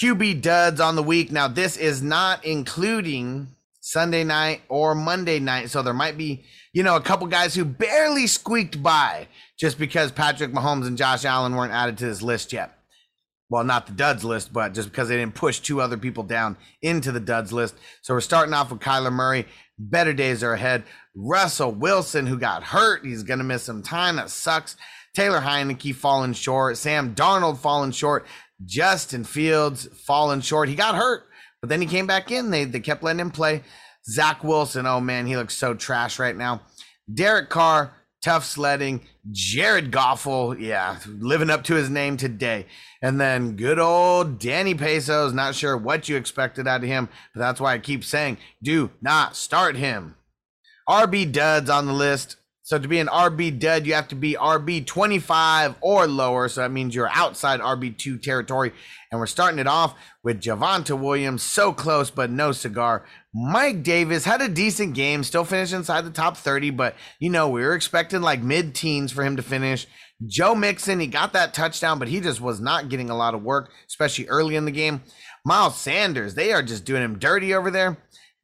QB 0.00 0.42
duds 0.42 0.80
on 0.80 0.96
the 0.96 1.02
week. 1.02 1.32
Now, 1.32 1.48
this 1.48 1.76
is 1.76 2.02
not 2.02 2.44
including 2.44 3.48
Sunday 3.80 4.24
night 4.24 4.62
or 4.68 4.94
Monday 4.94 5.38
night. 5.38 5.70
So 5.70 5.82
there 5.82 5.94
might 5.94 6.16
be 6.16 6.44
you 6.72 6.82
know, 6.82 6.96
a 6.96 7.00
couple 7.00 7.26
guys 7.26 7.54
who 7.54 7.64
barely 7.64 8.26
squeaked 8.26 8.82
by 8.82 9.26
just 9.58 9.78
because 9.78 10.12
Patrick 10.12 10.52
Mahomes 10.52 10.86
and 10.86 10.96
Josh 10.96 11.24
Allen 11.24 11.56
weren't 11.56 11.72
added 11.72 11.98
to 11.98 12.06
this 12.06 12.22
list 12.22 12.52
yet. 12.52 12.76
Well, 13.48 13.64
not 13.64 13.88
the 13.88 13.92
duds 13.92 14.22
list, 14.22 14.52
but 14.52 14.74
just 14.74 14.90
because 14.90 15.08
they 15.08 15.16
didn't 15.16 15.34
push 15.34 15.58
two 15.58 15.80
other 15.80 15.96
people 15.96 16.22
down 16.22 16.56
into 16.82 17.10
the 17.10 17.18
duds 17.18 17.52
list. 17.52 17.74
So 18.02 18.14
we're 18.14 18.20
starting 18.20 18.54
off 18.54 18.70
with 18.70 18.78
Kyler 18.78 19.12
Murray. 19.12 19.46
Better 19.76 20.12
days 20.12 20.44
are 20.44 20.52
ahead. 20.52 20.84
Russell 21.16 21.72
Wilson, 21.72 22.26
who 22.26 22.38
got 22.38 22.62
hurt, 22.62 23.04
he's 23.04 23.24
going 23.24 23.38
to 23.38 23.44
miss 23.44 23.64
some 23.64 23.82
time. 23.82 24.16
That 24.16 24.30
sucks. 24.30 24.76
Taylor 25.14 25.40
Heinicke 25.40 25.92
falling 25.96 26.34
short. 26.34 26.76
Sam 26.76 27.16
Darnold 27.16 27.58
falling 27.58 27.90
short. 27.90 28.24
Justin 28.64 29.24
Fields 29.24 29.88
falling 30.06 30.42
short. 30.42 30.68
He 30.68 30.76
got 30.76 30.94
hurt, 30.94 31.24
but 31.60 31.68
then 31.68 31.80
he 31.80 31.86
came 31.86 32.06
back 32.06 32.30
in. 32.30 32.50
They, 32.50 32.64
they 32.64 32.80
kept 32.80 33.02
letting 33.02 33.20
him 33.20 33.30
play. 33.30 33.62
Zach 34.04 34.42
Wilson, 34.42 34.86
oh 34.86 35.00
man, 35.00 35.26
he 35.26 35.36
looks 35.36 35.54
so 35.54 35.74
trash 35.74 36.18
right 36.18 36.36
now. 36.36 36.62
Derek 37.12 37.50
Carr, 37.50 37.94
tough 38.22 38.44
sledding. 38.44 39.02
Jared 39.30 39.90
Goffel, 39.92 40.26
oh, 40.26 40.52
yeah, 40.52 40.98
living 41.06 41.50
up 41.50 41.64
to 41.64 41.74
his 41.74 41.90
name 41.90 42.16
today. 42.16 42.66
And 43.02 43.20
then 43.20 43.56
good 43.56 43.78
old 43.78 44.38
Danny 44.38 44.74
Pesos, 44.74 45.32
not 45.32 45.54
sure 45.54 45.76
what 45.76 46.08
you 46.08 46.16
expected 46.16 46.66
out 46.66 46.82
of 46.82 46.88
him, 46.88 47.08
but 47.34 47.40
that's 47.40 47.60
why 47.60 47.74
I 47.74 47.78
keep 47.78 48.04
saying 48.04 48.38
do 48.62 48.90
not 49.02 49.36
start 49.36 49.76
him. 49.76 50.16
RB 50.88 51.30
duds 51.30 51.68
on 51.70 51.86
the 51.86 51.92
list. 51.92 52.36
So 52.70 52.78
to 52.78 52.86
be 52.86 53.00
an 53.00 53.08
RB 53.08 53.58
dud, 53.58 53.84
you 53.84 53.94
have 53.94 54.06
to 54.06 54.14
be 54.14 54.34
RB 54.34 54.86
25 54.86 55.74
or 55.80 56.06
lower. 56.06 56.48
So 56.48 56.60
that 56.60 56.70
means 56.70 56.94
you're 56.94 57.10
outside 57.10 57.58
RB2 57.58 58.22
territory. 58.22 58.70
And 59.10 59.18
we're 59.18 59.26
starting 59.26 59.58
it 59.58 59.66
off 59.66 59.96
with 60.22 60.40
Javonte 60.40 60.96
Williams, 60.96 61.42
so 61.42 61.72
close, 61.72 62.12
but 62.12 62.30
no 62.30 62.52
cigar. 62.52 63.04
Mike 63.34 63.82
Davis 63.82 64.24
had 64.24 64.40
a 64.40 64.48
decent 64.48 64.94
game, 64.94 65.24
still 65.24 65.44
finished 65.44 65.72
inside 65.72 66.02
the 66.02 66.10
top 66.10 66.36
30, 66.36 66.70
but 66.70 66.94
you 67.18 67.28
know, 67.28 67.48
we 67.48 67.60
were 67.60 67.74
expecting 67.74 68.20
like 68.20 68.40
mid 68.40 68.72
teens 68.72 69.10
for 69.10 69.24
him 69.24 69.34
to 69.34 69.42
finish. 69.42 69.88
Joe 70.24 70.54
Mixon, 70.54 71.00
he 71.00 71.08
got 71.08 71.32
that 71.32 71.52
touchdown, 71.54 71.98
but 71.98 72.06
he 72.06 72.20
just 72.20 72.40
was 72.40 72.60
not 72.60 72.88
getting 72.88 73.10
a 73.10 73.16
lot 73.16 73.34
of 73.34 73.42
work, 73.42 73.72
especially 73.88 74.28
early 74.28 74.54
in 74.54 74.64
the 74.64 74.70
game. 74.70 75.02
Miles 75.44 75.76
Sanders, 75.76 76.34
they 76.34 76.52
are 76.52 76.62
just 76.62 76.84
doing 76.84 77.02
him 77.02 77.18
dirty 77.18 77.52
over 77.52 77.72
there. 77.72 77.96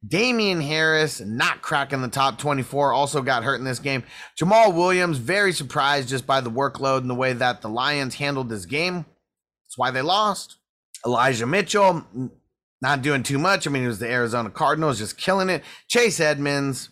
Damien 0.05 0.61
Harris 0.61 1.21
not 1.21 1.61
cracking 1.61 2.01
the 2.01 2.07
top 2.07 2.37
24, 2.37 2.93
also 2.93 3.21
got 3.21 3.43
hurt 3.43 3.59
in 3.59 3.65
this 3.65 3.79
game. 3.79 4.03
Jamaal 4.39 4.73
Williams, 4.73 5.17
very 5.17 5.51
surprised 5.51 6.09
just 6.09 6.27
by 6.27 6.41
the 6.41 6.51
workload 6.51 6.99
and 6.99 7.09
the 7.09 7.15
way 7.15 7.33
that 7.33 7.61
the 7.61 7.69
Lions 7.69 8.15
handled 8.15 8.49
this 8.49 8.65
game. 8.65 9.05
That's 9.65 9.77
why 9.77 9.91
they 9.91 10.01
lost. 10.01 10.57
Elijah 11.05 11.47
Mitchell, 11.47 12.05
not 12.81 13.01
doing 13.01 13.23
too 13.23 13.39
much. 13.39 13.65
I 13.65 13.71
mean, 13.71 13.83
it 13.83 13.87
was 13.87 13.99
the 13.99 14.09
Arizona 14.09 14.49
Cardinals 14.49 14.99
just 14.99 15.17
killing 15.17 15.49
it. 15.49 15.63
Chase 15.87 16.19
Edmonds, 16.19 16.89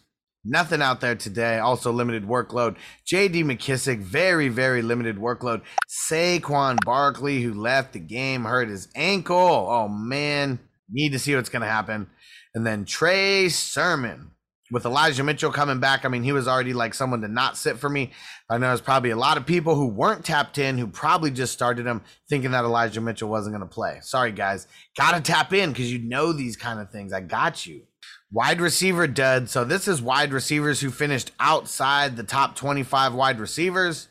Nothing 0.47 0.83
out 0.83 1.01
there 1.01 1.15
today. 1.15 1.57
Also 1.57 1.91
limited 1.91 2.27
workload. 2.27 2.75
J.D. 3.03 3.43
McKissic, 3.43 3.97
very, 3.97 4.47
very 4.47 4.83
limited 4.83 5.17
workload. 5.17 5.63
Saquon 5.89 6.77
Barkley, 6.85 7.41
who 7.41 7.51
left 7.51 7.93
the 7.93 7.99
game, 7.99 8.43
hurt 8.43 8.69
his 8.69 8.87
ankle. 8.93 9.35
Oh 9.35 9.87
man, 9.87 10.59
need 10.87 11.13
to 11.13 11.19
see 11.19 11.35
what's 11.35 11.49
going 11.49 11.63
to 11.63 11.67
happen. 11.67 12.07
And 12.55 12.65
then 12.65 12.85
Trey 12.85 13.49
Sermon 13.49 14.31
with 14.71 14.85
Elijah 14.85 15.23
Mitchell 15.23 15.51
coming 15.51 15.79
back. 15.79 16.05
I 16.05 16.07
mean, 16.07 16.23
he 16.23 16.31
was 16.31 16.47
already 16.47 16.73
like 16.73 16.93
someone 16.93 17.21
to 17.21 17.27
not 17.27 17.57
sit 17.57 17.77
for 17.77 17.89
me. 17.89 18.11
I 18.49 18.57
know 18.57 18.67
there's 18.67 18.81
probably 18.81 19.11
a 19.11 19.17
lot 19.17 19.37
of 19.37 19.45
people 19.45 19.75
who 19.75 19.87
weren't 19.87 20.25
tapped 20.25 20.57
in 20.57 20.77
who 20.77 20.87
probably 20.87 21.29
just 21.31 21.53
started 21.53 21.85
him 21.85 22.01
thinking 22.27 22.51
that 22.51 22.63
Elijah 22.63 23.01
Mitchell 23.01 23.29
wasn't 23.29 23.55
going 23.55 23.67
to 23.67 23.73
play. 23.73 23.99
Sorry, 24.01 24.31
guys. 24.31 24.67
Got 24.97 25.15
to 25.15 25.21
tap 25.21 25.53
in 25.53 25.71
because 25.71 25.91
you 25.91 25.99
know 25.99 26.33
these 26.33 26.55
kind 26.55 26.79
of 26.79 26.89
things. 26.89 27.13
I 27.13 27.21
got 27.21 27.65
you. 27.65 27.83
Wide 28.31 28.59
receiver 28.59 29.05
dud. 29.05 29.49
So 29.49 29.63
this 29.63 29.87
is 29.87 30.01
wide 30.01 30.33
receivers 30.33 30.81
who 30.81 30.89
finished 30.89 31.31
outside 31.39 32.17
the 32.17 32.23
top 32.23 32.55
25 32.55 33.13
wide 33.13 33.39
receivers. 33.39 34.07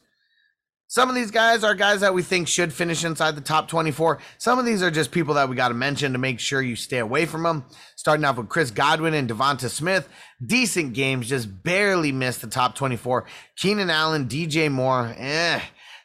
Some 0.87 1.09
of 1.09 1.15
these 1.15 1.31
guys 1.31 1.65
are 1.65 1.75
guys 1.75 2.01
that 2.01 2.15
we 2.15 2.23
think 2.23 2.47
should 2.47 2.73
finish 2.73 3.05
inside 3.05 3.37
the 3.37 3.41
top 3.41 3.69
24. 3.69 4.19
Some 4.39 4.59
of 4.59 4.65
these 4.65 4.83
are 4.83 4.91
just 4.91 5.11
people 5.11 5.35
that 5.35 5.49
we 5.49 5.57
got 5.57 5.69
to 5.69 5.75
mention 5.75 6.13
to 6.13 6.19
make 6.19 6.39
sure 6.39 6.63
you 6.63 6.77
stay 6.77 6.99
away 6.99 7.27
from 7.27 7.43
them. 7.43 7.65
Starting 7.97 8.25
off 8.25 8.37
with 8.37 8.49
Chris 8.49 8.71
Godwin 8.71 9.15
and 9.15 9.29
Devonta 9.29 9.69
Smith. 9.71 10.09
Decent 10.45 10.93
games, 10.93 11.29
just 11.29 11.63
barely 11.65 12.13
missed 12.13 12.43
the 12.43 12.47
top 12.47 12.75
24. 12.75 13.25
Keenan 13.57 13.91
Allen, 13.91 14.27
DJ 14.27 14.71
Moore, 14.71 15.15
eh. 15.17 15.61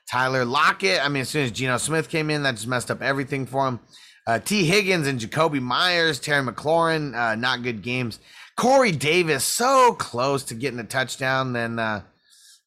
Tyler 0.10 0.44
Lockett. 0.44 1.06
I 1.06 1.10
mean, 1.10 1.22
as 1.22 1.30
soon 1.30 1.44
as 1.44 1.52
Geno 1.52 1.78
Smith 1.78 2.10
came 2.10 2.30
in, 2.30 2.44
that 2.44 2.56
just 2.56 2.68
messed 2.68 2.90
up 2.90 3.02
everything 3.02 3.46
for 3.46 3.68
him. 3.68 3.80
Uh, 4.26 4.40
Tee 4.40 4.66
Higgins 4.66 5.08
and 5.08 5.20
Jakobi 5.20 5.62
Meyers, 5.62 6.20
Terry 6.20 6.46
McLaurin, 6.46 7.16
uh, 7.16 7.36
not 7.36 7.64
good 7.64 7.82
games. 7.82 8.20
Corey 8.56 8.92
Davis, 8.92 9.44
so 9.44 9.94
close 9.94 10.44
to 10.46 10.56
getting 10.56 10.80
a 10.80 10.84
touchdown, 10.84 11.54
then 11.54 11.80
uh, 11.80 12.02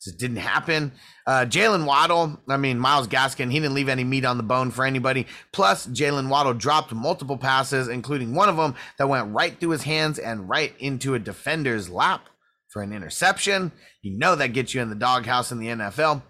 just 0.05 0.19
didn't 0.19 0.39
happen. 0.39 0.93
Uh, 1.27 1.47
Jalen 1.49 1.87
Waddle, 1.87 2.41
I 2.49 2.57
mean, 2.57 2.79
Myles 2.79 3.07
Gaskin, 3.07 3.51
he 3.51 3.61
didn't 3.61 3.75
leave 3.75 3.89
any 3.89 4.05
meat 4.05 4.25
on 4.25 4.37
the 4.37 4.43
bone 4.43 4.71
for 4.71 4.85
anybody. 4.85 5.27
Plus, 5.53 5.87
Jalen 5.87 6.29
Waddle 6.29 6.55
dropped 6.55 6.93
multiple 6.93 7.39
passes, 7.39 7.89
including 7.89 8.35
one 8.35 8.49
of 8.49 8.57
them 8.57 8.75
that 8.99 9.09
went 9.09 9.33
right 9.33 9.59
through 9.59 9.71
his 9.71 9.85
hands 9.85 10.19
and 10.19 10.49
right 10.49 10.75
into 10.79 11.15
a 11.15 11.19
defender's 11.19 11.89
lap 11.89 12.29
for 12.69 12.83
an 12.83 12.93
interception. 12.93 13.71
You 14.03 14.19
know 14.19 14.35
that 14.35 14.49
gets 14.49 14.75
you 14.75 14.81
in 14.81 14.89
the 14.89 14.97
doghouse 14.97 15.53
in 15.53 15.59
the 15.59 15.69
NFL. 15.69 16.23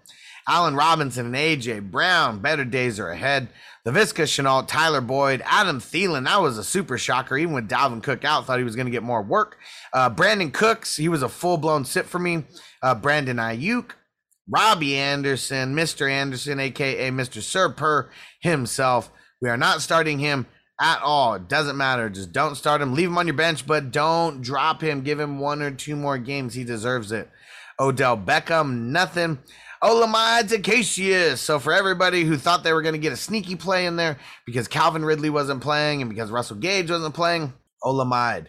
Allen 0.47 0.75
Robinson 0.75 1.27
and 1.27 1.35
AJ 1.35 1.89
Brown, 1.89 2.39
better 2.39 2.65
days 2.65 2.99
are 2.99 3.09
ahead. 3.09 3.47
Laviska 3.85 4.23
Shenault, 4.23 4.67
Tyler 4.67 5.01
Boyd, 5.01 5.41
Adam 5.45 5.79
Thielen. 5.79 6.25
That 6.25 6.41
was 6.41 6.57
a 6.57 6.63
super 6.63 6.97
shocker. 6.97 7.37
Even 7.37 7.53
with 7.53 7.69
Dalvin 7.69 8.03
Cook 8.03 8.23
out, 8.23 8.45
thought 8.45 8.57
he 8.57 8.63
was 8.63 8.75
going 8.75 8.85
to 8.85 8.91
get 8.91 9.03
more 9.03 9.21
work. 9.21 9.57
Uh, 9.91 10.09
Brandin 10.09 10.53
Cooks, 10.53 10.95
he 10.95 11.09
was 11.09 11.21
a 11.21 11.29
full 11.29 11.57
blown 11.57 11.83
sit 11.83 12.05
for 12.05 12.19
me. 12.19 12.43
Uh, 12.83 12.93
Brandon 12.93 13.37
Aiyuk, 13.37 13.91
Robbie 14.49 14.97
Anderson, 14.97 15.73
Mr. 15.73 16.09
Anderson, 16.09 16.59
aka 16.59 17.09
Mr. 17.09 17.39
Serper 17.41 18.09
himself. 18.41 19.09
We 19.41 19.49
are 19.49 19.57
not 19.57 19.81
starting 19.81 20.19
him 20.19 20.45
at 20.81 21.01
all. 21.01 21.35
It 21.35 21.47
doesn't 21.47 21.77
matter. 21.77 22.09
Just 22.09 22.33
don't 22.33 22.55
start 22.55 22.81
him. 22.81 22.93
Leave 22.93 23.07
him 23.07 23.17
on 23.17 23.27
your 23.27 23.35
bench, 23.35 23.65
but 23.65 23.91
don't 23.91 24.41
drop 24.41 24.81
him. 24.81 25.01
Give 25.01 25.19
him 25.19 25.39
one 25.39 25.61
or 25.61 25.71
two 25.71 25.95
more 25.95 26.17
games. 26.17 26.53
He 26.53 26.63
deserves 26.63 27.11
it. 27.11 27.29
Odell 27.79 28.17
Beckham, 28.17 28.87
nothing. 28.87 29.39
Olamide 29.83 30.49
Zaccheaus. 30.49 31.37
So 31.37 31.59
for 31.59 31.73
everybody 31.73 32.23
who 32.23 32.37
thought 32.37 32.63
they 32.63 32.73
were 32.73 32.81
going 32.81 32.93
to 32.93 32.99
get 32.99 33.13
a 33.13 33.17
sneaky 33.17 33.55
play 33.55 33.85
in 33.85 33.95
there 33.97 34.17
because 34.45 34.67
Calvin 34.67 35.03
Ridley 35.03 35.29
wasn't 35.29 35.61
playing 35.61 36.01
and 36.01 36.09
because 36.09 36.31
Russell 36.31 36.57
Gage 36.57 36.89
wasn't 36.89 37.15
playing, 37.15 37.53
Olamide, 37.83 38.47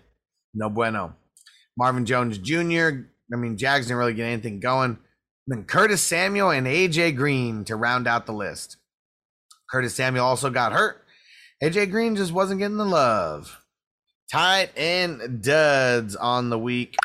no 0.54 0.68
bueno. 0.70 1.16
Marvin 1.76 2.06
Jones 2.06 2.38
Jr. 2.38 3.08
I 3.32 3.36
mean, 3.36 3.56
Jags 3.56 3.86
didn't 3.86 3.98
really 3.98 4.14
get 4.14 4.26
anything 4.26 4.60
going. 4.60 4.98
Then 5.46 5.64
Curtis 5.64 6.02
Samuel 6.02 6.50
and 6.50 6.66
AJ 6.66 7.16
Green 7.16 7.64
to 7.64 7.76
round 7.76 8.06
out 8.06 8.26
the 8.26 8.32
list. 8.32 8.76
Curtis 9.70 9.94
Samuel 9.94 10.24
also 10.24 10.50
got 10.50 10.72
hurt. 10.72 11.04
AJ 11.62 11.90
Green 11.90 12.16
just 12.16 12.32
wasn't 12.32 12.60
getting 12.60 12.76
the 12.76 12.84
love. 12.84 13.60
Tight 14.30 14.70
end 14.76 15.42
duds 15.42 16.16
on 16.16 16.50
the 16.50 16.58
week. 16.58 16.96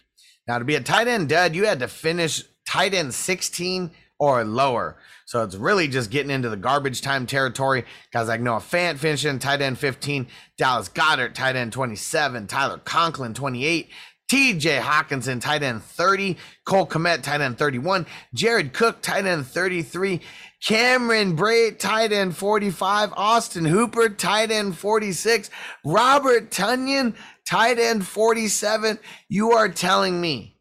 Now, 0.47 0.59
to 0.59 0.65
be 0.65 0.75
a 0.75 0.81
tight 0.81 1.07
end 1.07 1.29
dud, 1.29 1.55
you 1.55 1.65
had 1.65 1.79
to 1.79 1.88
finish 1.88 2.43
tight 2.67 2.93
end 2.93 3.13
16 3.13 3.91
or 4.19 4.43
lower. 4.43 4.97
So 5.25 5.43
it's 5.43 5.55
really 5.55 5.88
just 5.88 6.09
getting 6.09 6.31
into 6.31 6.49
the 6.49 6.57
garbage 6.57 7.01
time 7.01 7.27
territory. 7.27 7.85
Guys 8.11 8.27
like 8.27 8.41
Noah 8.41 8.57
Fant 8.59 8.97
finishing 8.97 9.38
tight 9.38 9.61
end 9.61 9.77
15, 9.77 10.27
Dallas 10.57 10.89
Goedert 10.89 11.33
tight 11.33 11.55
end 11.55 11.71
27, 11.71 12.47
Tyler 12.47 12.79
Conklin 12.83 13.33
28, 13.33 13.89
TJ 14.29 14.79
Hockenson, 14.79 15.41
tight 15.41 15.63
end 15.63 15.83
30, 15.83 16.38
Cole 16.63 16.86
Kmet 16.86 17.24
tight 17.24 17.41
end 17.41 17.57
31, 17.57 18.05
Jared 18.33 18.74
Cook 18.74 19.01
tight 19.01 19.25
end 19.25 19.48
33, 19.48 20.21
Cameron 20.63 21.36
Brate 21.36 21.79
tight 21.79 22.12
end 22.12 22.38
45, 22.38 23.12
Austin 23.13 23.65
Hooper 23.65 24.09
tight 24.09 24.51
end 24.51 24.77
46, 24.77 25.50
Robert 25.83 26.51
Tonyan 26.51 27.15
tight 27.48 27.79
end 27.79 28.05
47. 28.05 29.00
You 29.29 29.51
are 29.53 29.69
telling 29.69 30.21
me 30.21 30.57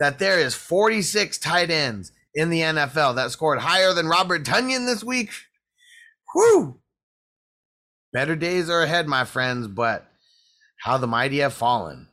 that 0.00 0.18
there 0.18 0.40
is 0.40 0.54
46 0.54 1.38
tight 1.38 1.70
ends 1.70 2.10
in 2.34 2.50
the 2.50 2.60
NFL 2.60 3.14
that 3.14 3.30
scored 3.30 3.60
higher 3.60 3.92
than 3.92 4.08
Robert 4.08 4.42
Tonyan 4.44 4.86
this 4.86 5.04
week. 5.04 5.30
Whew. 6.34 6.80
Better 8.12 8.34
days 8.34 8.68
are 8.68 8.82
ahead, 8.82 9.06
my 9.06 9.24
friends, 9.24 9.68
but 9.68 10.10
how 10.80 10.98
the 10.98 11.06
mighty 11.06 11.38
have 11.38 11.54
fallen. 11.54 12.08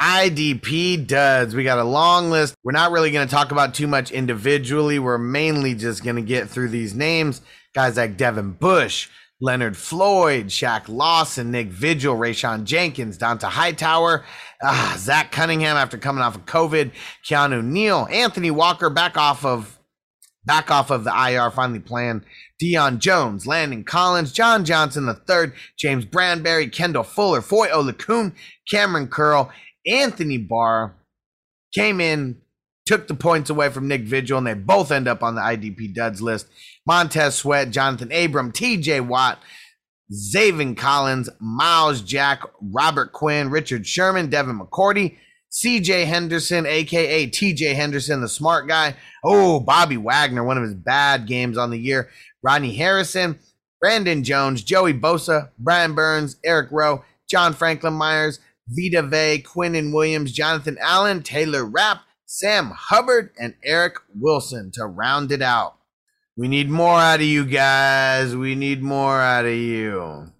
IDP 0.00 1.06
duds. 1.06 1.54
We 1.54 1.62
got 1.62 1.78
a 1.78 1.84
long 1.84 2.30
list. 2.30 2.54
We're 2.64 2.72
not 2.72 2.90
really 2.90 3.10
going 3.10 3.28
to 3.28 3.34
talk 3.34 3.52
about 3.52 3.74
too 3.74 3.86
much 3.86 4.10
individually. 4.10 4.98
We're 4.98 5.18
mainly 5.18 5.74
just 5.74 6.02
going 6.02 6.16
to 6.16 6.22
get 6.22 6.48
through 6.48 6.70
these 6.70 6.94
names. 6.94 7.42
Guys 7.74 7.98
like 7.98 8.16
Devin 8.16 8.52
Bush, 8.52 9.08
Leonard 9.40 9.76
Floyd, 9.76 10.46
Shaq 10.46 10.88
Lawson, 10.88 11.50
Nick 11.50 11.68
Vigil, 11.68 12.16
Rayshawn 12.16 12.64
Jenkins, 12.64 13.18
Dont'a 13.18 13.48
Hightower, 13.48 14.24
ah, 14.62 14.94
Zach 14.98 15.32
Cunningham 15.32 15.76
after 15.76 15.98
coming 15.98 16.22
off 16.22 16.34
of 16.34 16.46
COVID, 16.46 16.92
Keanu 17.28 17.62
Neal, 17.62 18.08
Anthony 18.10 18.50
Walker 18.50 18.90
back 18.90 19.18
off 19.18 19.44
of 19.44 19.78
back 20.46 20.70
off 20.70 20.90
of 20.90 21.04
the 21.04 21.12
IR, 21.12 21.50
finally 21.50 21.78
playing. 21.78 22.24
Deion 22.62 22.98
Jones, 22.98 23.46
Landon 23.46 23.84
Collins, 23.84 24.32
John 24.32 24.64
Johnson 24.64 25.08
III, 25.08 25.52
James 25.78 26.04
Bradberry, 26.04 26.72
Kendall 26.72 27.02
Fuller, 27.04 27.40
Foye 27.40 27.68
Oluokun, 27.68 28.34
Kamren 28.70 29.08
Curl, 29.08 29.50
Anthony 29.86 30.38
Barr 30.38 30.94
came 31.74 32.00
in, 32.00 32.40
took 32.86 33.08
the 33.08 33.14
points 33.14 33.50
away 33.50 33.70
from 33.70 33.88
Nick 33.88 34.02
Vigil, 34.02 34.38
and 34.38 34.46
they 34.46 34.54
both 34.54 34.90
end 34.90 35.08
up 35.08 35.22
on 35.22 35.34
the 35.34 35.40
IDP 35.40 35.94
duds 35.94 36.20
list. 36.20 36.46
Montez 36.86 37.36
Sweat, 37.36 37.70
Jonathan 37.70 38.12
Abram, 38.12 38.52
TJ 38.52 39.06
Watt, 39.06 39.38
Zaven 40.12 40.76
Collins, 40.76 41.28
Myles 41.38 42.00
Jack, 42.00 42.42
Robert 42.60 43.12
Quinn, 43.12 43.50
Richard 43.50 43.86
Sherman, 43.86 44.28
Devin 44.28 44.58
McCourty, 44.58 45.16
CJ 45.52 46.06
Henderson, 46.06 46.66
aka 46.66 47.26
TJ 47.28 47.74
Henderson, 47.74 48.20
the 48.20 48.28
smart 48.28 48.68
guy. 48.68 48.94
Oh, 49.24 49.60
Bobby 49.60 49.96
Wagner, 49.96 50.44
one 50.44 50.56
of 50.56 50.62
his 50.62 50.74
bad 50.74 51.26
games 51.26 51.58
on 51.58 51.70
the 51.70 51.78
year. 51.78 52.08
Rodney 52.42 52.74
Harrison, 52.74 53.38
Brandon 53.80 54.22
Jones, 54.22 54.62
Joey 54.62 54.94
Bosa, 54.94 55.50
Brian 55.58 55.94
Burns, 55.94 56.36
Eric 56.44 56.68
Rowe, 56.70 57.04
John 57.28 57.52
Franklin 57.52 57.94
Myers, 57.94 58.40
Vita 58.70 59.02
Vea, 59.02 59.44
and 59.76 59.92
Williams, 59.92 60.32
Jonathan 60.32 60.78
Allen, 60.80 61.22
Taylor 61.22 61.64
Rapp, 61.64 62.02
Sam 62.26 62.72
Hubbard, 62.74 63.30
and 63.38 63.54
Eric 63.64 63.96
Wilson 64.14 64.70
to 64.74 64.86
round 64.86 65.32
it 65.32 65.42
out. 65.42 65.76
We 66.36 66.48
need 66.48 66.70
more 66.70 66.98
out 66.98 67.20
of 67.20 67.26
you 67.26 67.44
guys. 67.44 68.36
We 68.36 68.54
need 68.54 68.82
more 68.82 69.20
out 69.20 69.44
of 69.44 69.52
you. 69.54 70.32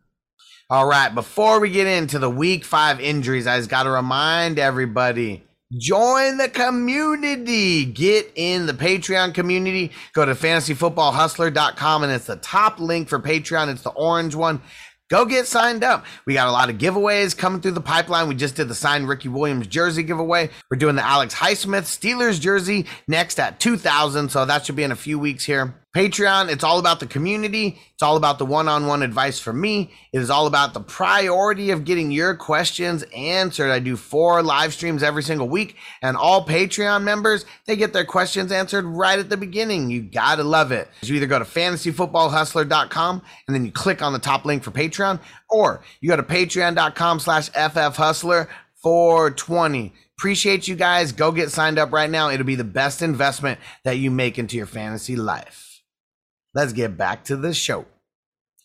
All 0.71 0.87
right, 0.87 1.13
before 1.13 1.59
we 1.59 1.69
get 1.71 1.89
into 1.89 2.19
the 2.21 2.31
week 2.31 2.65
five 2.65 3.01
injuries, 3.01 3.47
I 3.47 3.59
just 3.59 3.69
got 3.69 3.83
to 3.83 3.91
remind 3.91 4.59
everybody 4.59 5.43
join 5.79 6.37
the 6.37 6.49
community. 6.49 7.85
Get 7.85 8.33
in 8.35 8.67
the 8.67 8.73
Patreon 8.73 9.35
community. 9.35 9.93
Go 10.13 10.25
to 10.25 10.35
fantasyfootballhustler.com 10.35 12.03
and 12.03 12.13
it's 12.13 12.27
the 12.27 12.37
top 12.37 12.81
link 12.81 13.09
for 13.09 13.19
Patreon. 13.19 13.69
It's 13.69 13.83
the 13.83 13.91
orange 13.91 14.35
one. 14.35 14.63
Go 15.11 15.25
get 15.25 15.49
signed 15.49 15.83
up. 15.83 16.05
We 16.25 16.35
got 16.35 16.47
a 16.47 16.53
lot 16.53 16.71
of 16.71 16.79
giveaways 16.79 17.37
coming 17.37 17.61
through 17.61 17.73
the 17.73 17.81
pipeline. 17.81 18.29
We 18.29 18.37
just 18.37 18.55
did 18.55 18.69
the 18.69 18.77
signed 18.77 19.09
Ricky 19.09 19.29
Williams 19.29 19.67
jersey 19.67 20.05
giveaway. 20.05 20.51
We're 20.71 20.77
doing 20.77 20.95
the 20.95 21.05
Alex 21.05 21.35
Highsmith 21.35 21.83
Steelers 21.83 22.41
jersey 22.41 22.87
next 23.09 23.41
at 23.41 23.59
2000. 23.59 24.29
So 24.29 24.45
that 24.45 24.65
should 24.65 24.77
be 24.77 24.85
in 24.85 24.93
a 24.93 24.97
few 24.97 25.19
weeks 25.19 25.45
here. 25.45 25.75
Patreon, 25.95 26.53
it's 26.53 26.63
all 26.63 26.79
about 26.79 27.01
the 27.01 27.07
community. 27.07 27.81
It's 27.95 28.03
all 28.03 28.17
about 28.17 28.39
the 28.39 28.47
one 28.47 28.69
on 28.69 28.87
one 28.87 29.03
advice 29.03 29.41
from 29.41 29.61
me. 29.61 29.93
It 30.13 30.21
is 30.21 30.31
all 30.31 30.47
about 30.47 30.73
the 30.73 30.81
priority 30.81 31.73
of 31.73 31.85
getting 31.85 32.13
your 32.13 32.37
questions 32.37 33.05
answered. 33.13 33.73
I 33.73 33.81
do 33.81 33.97
four 33.97 34.41
live 34.41 34.73
streams 34.73 35.03
every 35.03 35.25
single 35.25 35.49
week, 35.49 35.75
and 36.01 36.17
all 36.17 36.47
Patreon 36.47 37.03
members, 37.03 37.45
they 37.67 37.75
get 37.75 37.93
their 37.93 38.05
questions 38.05 38.53
answered 38.53 38.85
right 38.85 39.19
at 39.19 39.31
the 39.31 39.37
beginning. 39.37 39.91
You 39.91 40.03
gotta 40.03 40.45
love 40.45 40.71
it. 40.71 40.89
You 41.03 41.17
either 41.17 41.27
go 41.27 41.41
to 41.41 41.45
fantasyfootballhustler.com 41.45 43.23
and 43.49 43.55
then 43.55 43.65
you 43.65 43.73
click 43.73 44.01
on 44.01 44.13
the 44.13 44.21
top 44.21 44.45
link 44.45 44.63
for 44.63 44.71
Patreon, 44.71 45.19
or 45.49 45.83
you 46.01 46.09
go 46.09 46.17
to 46.17 46.23
patreon.com 46.23 47.19
slash 47.19 47.51
ffhustler 47.51 48.47
420. 48.77 49.93
Appreciate 50.17 50.69
you 50.69 50.77
guys. 50.77 51.11
Go 51.11 51.33
get 51.33 51.51
signed 51.51 51.81
up 51.81 51.93
right 51.93 52.11
now. 52.11 52.31
It'll 52.31 52.47
be 52.47 52.55
the 52.55 52.63
best 52.63 53.03
investment 53.03 53.59
that 53.83 53.97
you 53.99 54.13
make 54.13 54.39
into 54.39 54.57
your 54.57 54.67
fantasy 54.67 55.17
life. 55.17 55.70
Let's 56.53 56.73
get 56.73 56.97
back 56.97 57.25
to 57.25 57.37
the 57.37 57.55
show. 57.55 57.87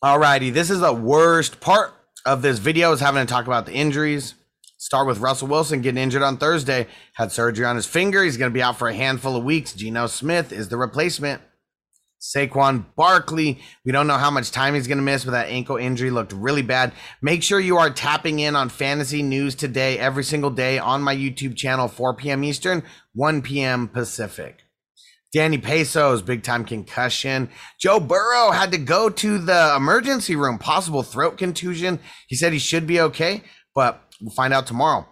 Alrighty, 0.04 0.52
this 0.52 0.72
is 0.72 0.80
the 0.80 0.94
worst 0.94 1.60
part 1.60 1.94
of 2.26 2.42
this 2.42 2.58
video 2.58 2.92
is 2.92 3.00
having 3.00 3.26
to 3.26 3.32
talk 3.32 3.46
about 3.46 3.68
the 3.68 3.74
injuries. 3.74 4.34
Start 4.78 5.08
with 5.08 5.20
Russell 5.20 5.48
Wilson 5.48 5.82
getting 5.82 6.02
injured 6.02 6.24
on 6.24 6.38
Thursday, 6.38 6.88
had 7.14 7.32
surgery 7.32 7.66
on 7.66 7.76
his 7.76 7.86
finger. 7.86 8.24
He's 8.24 8.38
going 8.38 8.52
to 8.52 8.54
be 8.54 8.62
out 8.62 8.78
for 8.78 8.88
a 8.88 8.94
handful 8.94 9.36
of 9.36 9.44
weeks. 9.44 9.74
Geno 9.74 10.08
Smith 10.08 10.52
is 10.52 10.70
the 10.70 10.78
replacement. 10.78 11.42
Saquon 12.20 12.86
Barkley, 12.96 13.60
we 13.86 13.92
don't 13.92 14.08
know 14.08 14.18
how 14.18 14.32
much 14.32 14.50
time 14.50 14.74
he's 14.74 14.88
going 14.88 14.98
to 14.98 15.04
miss, 15.04 15.24
but 15.24 15.32
that 15.32 15.50
ankle 15.50 15.78
injury 15.78 16.10
looked 16.10 16.34
really 16.34 16.64
bad. 16.64 16.92
Make 17.22 17.44
sure 17.44 17.60
you 17.60 17.78
are 17.78 17.92
tapping 17.92 18.40
in 18.40 18.56
on 18.56 18.70
fantasy 18.70 19.22
news 19.22 19.54
today, 19.54 20.00
every 20.00 20.24
single 20.24 20.50
day 20.50 20.80
on 20.80 21.04
my 21.04 21.16
YouTube 21.16 21.56
channel, 21.56 21.88
4 21.88 22.16
p.m. 22.16 22.44
Eastern, 22.44 22.82
1 23.14 23.44
p.m. 23.44 23.88
Pacific. 23.88 24.65
Danny 25.36 25.58
Pesos, 25.58 26.22
big 26.22 26.44
time 26.44 26.64
concussion. 26.64 27.50
Joe 27.78 28.00
Burrow 28.00 28.52
had 28.52 28.72
to 28.72 28.78
go 28.78 29.10
to 29.10 29.38
the 29.38 29.74
emergency 29.76 30.34
room, 30.38 30.58
possible 30.58 31.04
throat 31.04 31.38
contusion. 31.38 32.00
He 32.30 32.38
said 32.38 32.54
he 32.54 32.60
should 32.60 32.88
be 32.88 33.02
okay, 33.02 33.44
but 33.76 34.02
we'll 34.22 34.34
find 34.34 34.54
out 34.54 34.66
tomorrow. 34.66 35.06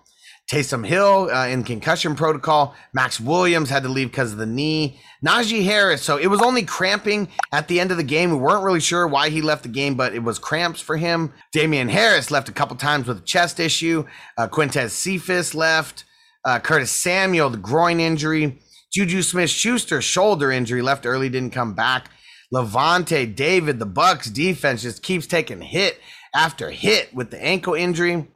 Taysom 0.49 0.87
Hill 0.87 1.29
uh, 1.29 1.47
in 1.47 1.65
concussion 1.65 2.15
protocol. 2.15 2.73
Max 2.93 3.19
Williams 3.19 3.69
had 3.69 3.83
to 3.83 3.89
leave 3.89 4.11
because 4.11 4.31
of 4.31 4.37
the 4.37 4.45
knee. 4.45 4.97
Najee 5.25 5.65
Harris. 5.65 6.03
So 6.03 6.15
it 6.15 6.27
was 6.27 6.41
only 6.41 6.63
cramping 6.63 7.27
at 7.51 7.67
the 7.67 7.81
end 7.81 7.91
of 7.91 7.97
the 7.97 8.03
game. 8.03 8.29
We 8.29 8.37
weren't 8.37 8.63
really 8.63 8.79
sure 8.79 9.05
why 9.05 9.27
he 9.29 9.41
left 9.41 9.63
the 9.63 9.69
game, 9.69 9.95
but 9.95 10.15
it 10.15 10.23
was 10.23 10.39
cramps 10.39 10.79
for 10.79 10.95
him. 10.95 11.33
Damien 11.51 11.89
Harris 11.89 12.31
left 12.31 12.47
a 12.47 12.53
couple 12.53 12.77
times 12.77 13.07
with 13.07 13.17
a 13.17 13.25
chest 13.25 13.59
issue. 13.59 14.05
Uh, 14.37 14.47
Quintez 14.47 14.91
Cephus 14.91 15.53
left. 15.53 16.05
Uh, 16.45 16.59
Curtis 16.59 16.91
Samuel, 16.91 17.49
the 17.49 17.57
groin 17.57 17.99
injury. 17.99 18.61
Juju 18.93 19.23
Smith 19.23 19.49
Schuster, 19.49 20.01
shoulder 20.01 20.51
injury, 20.51 20.83
left 20.83 21.05
early, 21.07 21.27
didn't 21.27 21.53
come 21.53 21.73
back. 21.73 22.09
Lavonte 22.53 23.35
David, 23.35 23.79
the 23.79 23.87
Bucs 23.87 24.31
defense 24.31 24.83
just 24.83 25.01
keeps 25.01 25.25
taking 25.25 25.61
hit 25.61 25.99
after 26.35 26.69
hit 26.69 27.11
with 27.13 27.31
the 27.31 27.43
ankle 27.43 27.73
injury. 27.73 28.27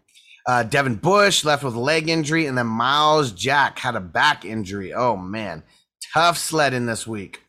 Uh, 0.48 0.64
Devin 0.64 0.96
Bush 0.96 1.46
left 1.46 1.64
with 1.64 1.76
a 1.76 1.80
leg 1.80 2.10
injury, 2.10 2.48
and 2.48 2.58
then 2.58 2.66
Myles 2.66 3.32
Jack 3.32 3.78
had 3.78 3.96
a 3.96 4.00
back 4.00 4.46
injury. 4.46 4.94
Oh 4.94 5.16
man, 5.16 5.62
tough 6.14 6.38
sledding 6.38 6.88
this 6.88 7.06
week. 7.06 7.42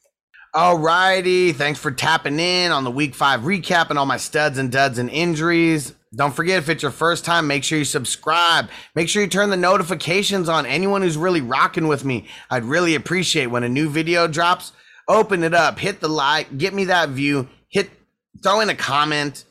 Alrighty, 0.54 1.54
thanks 1.54 1.78
for 1.78 1.90
tapping 1.90 2.40
in 2.40 2.72
on 2.72 2.84
the 2.84 2.90
week 2.90 3.14
five 3.14 3.40
recap 3.42 3.88
and 3.88 3.98
all 3.98 4.06
my 4.06 4.16
studs 4.18 4.58
and 4.58 4.70
duds 4.70 4.98
and 4.98 5.08
injuries. 5.08 5.94
Don't 6.14 6.34
forget 6.34 6.58
if 6.58 6.68
it's 6.68 6.82
your 6.82 6.90
first 6.90 7.24
time, 7.24 7.46
make 7.46 7.64
sure 7.64 7.78
you 7.78 7.84
subscribe. 7.84 8.70
Make 8.94 9.08
sure 9.08 9.22
you 9.22 9.28
turn 9.28 9.50
the 9.50 9.56
notifications 9.56 10.48
on. 10.48 10.64
Anyone 10.64 11.02
who's 11.02 11.18
really 11.18 11.42
rocking 11.42 11.86
with 11.86 12.04
me, 12.04 12.26
I'd 12.50 12.64
really 12.64 12.94
appreciate 12.94 13.46
when 13.46 13.64
a 13.64 13.68
new 13.68 13.90
video 13.90 14.26
drops. 14.26 14.72
Open 15.06 15.42
it 15.42 15.54
up, 15.54 15.78
hit 15.78 16.00
the 16.00 16.08
like, 16.08 16.58
get 16.58 16.74
me 16.74 16.84
that 16.86 17.10
view, 17.10 17.48
hit, 17.68 17.90
throw 18.42 18.60
in 18.60 18.70
a 18.70 18.74
comment 18.74 19.44